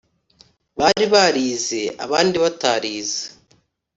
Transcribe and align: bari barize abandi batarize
bari 0.79 1.03
barize 1.13 1.81
abandi 2.05 2.37
batarize 2.43 3.21